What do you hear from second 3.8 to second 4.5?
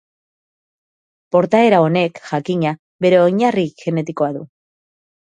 genetikoa du.